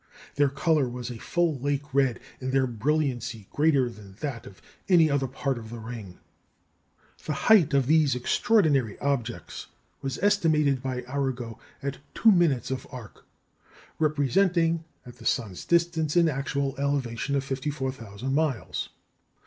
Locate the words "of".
4.47-4.59, 5.59-5.69, 7.75-7.85, 12.71-12.87, 17.35-17.43